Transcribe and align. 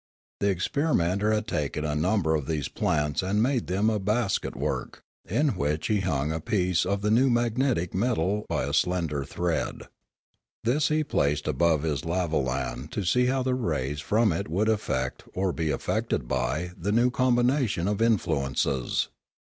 The 0.39 0.49
experimenter 0.49 1.31
had 1.31 1.45
taken 1.45 1.85
a 1.85 1.93
number 1.93 2.33
of 2.33 2.47
these 2.47 2.67
plants 2.69 3.21
and 3.21 3.39
made 3.39 3.61
of 3.61 3.67
them 3.67 3.87
a 3.91 3.99
basket 3.99 4.55
Discoveries 4.55 5.03
335 5.27 5.45
work, 5.45 5.45
in 5.45 5.59
which 5.59 5.87
he 5.89 5.99
hung 5.99 6.31
a 6.31 6.39
piece 6.39 6.87
of 6.87 7.01
the 7.03 7.11
new 7.11 7.29
magnetic 7.29 7.93
metal 7.93 8.47
by 8.49 8.63
a 8.63 8.73
slender 8.73 9.23
thread. 9.23 9.83
This 10.63 10.87
he 10.87 11.03
placed 11.03 11.47
above 11.47 11.83
his 11.83 12.01
lavolan 12.03 12.89
to 12.89 13.03
see 13.05 13.27
how 13.27 13.43
the 13.43 13.53
rays 13.53 13.99
from 14.01 14.33
it 14.33 14.47
would 14.49 14.69
affect, 14.69 15.25
or 15.35 15.51
be 15.53 15.69
affected 15.69 16.27
by, 16.27 16.71
the 16.75 16.91
new 16.91 17.11
combination 17.11 17.87
of 17.87 18.01
influences. 18.01 19.09